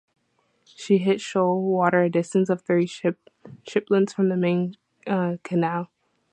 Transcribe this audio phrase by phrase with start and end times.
[0.65, 5.89] She hit shoal water a distance of three ship-lengths from the main channel.